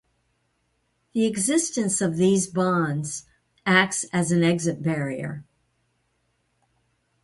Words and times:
The 1.13 1.27
existence 1.27 2.01
of 2.01 2.15
these 2.17 2.47
bonds 2.47 3.27
acts 3.67 4.03
as 4.11 4.31
an 4.31 4.41
exit 4.43 4.81
barrier. 4.81 5.45